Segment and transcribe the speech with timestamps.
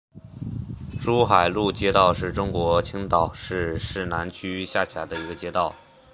[0.99, 5.75] 珠海路街道是中国青岛市市南区下辖的一个街道。